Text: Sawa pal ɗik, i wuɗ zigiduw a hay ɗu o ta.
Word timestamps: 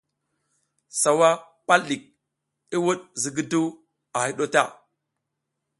Sawa 1.01 1.29
pal 1.67 1.81
ɗik, 1.87 2.03
i 2.75 2.77
wuɗ 2.85 2.99
zigiduw 3.21 3.67
a 4.15 4.17
hay 4.23 4.31
ɗu 4.37 4.43
o 4.47 4.51
ta. 4.53 4.61